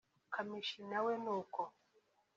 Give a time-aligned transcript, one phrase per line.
[0.33, 1.61] Kamichi na we n’uko